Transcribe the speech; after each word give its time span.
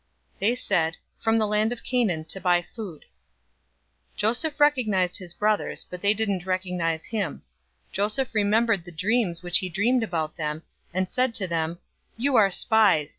They 0.39 0.55
said, 0.55 0.97
"From 1.19 1.37
the 1.37 1.45
land 1.45 1.71
of 1.71 1.83
Canaan 1.83 2.25
to 2.25 2.41
buy 2.41 2.63
food." 2.63 3.01
042:008 4.13 4.17
Joseph 4.17 4.59
recognized 4.59 5.17
his 5.19 5.35
brothers, 5.35 5.85
but 5.87 6.01
they 6.01 6.15
didn't 6.15 6.47
recognize 6.47 7.05
him. 7.05 7.43
042:009 7.89 7.91
Joseph 7.91 8.33
remembered 8.33 8.83
the 8.83 8.91
dreams 8.91 9.43
which 9.43 9.59
he 9.59 9.69
dreamed 9.69 10.01
about 10.01 10.37
them, 10.37 10.63
and 10.91 11.11
said 11.11 11.35
to 11.35 11.45
them, 11.47 11.77
"You 12.17 12.35
are 12.35 12.49
spies! 12.49 13.09